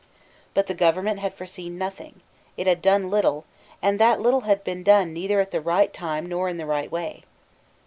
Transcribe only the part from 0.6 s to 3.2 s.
the government had foreseen nothing: it had done